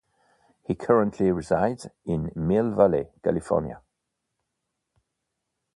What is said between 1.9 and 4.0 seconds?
in Mill Valley, California.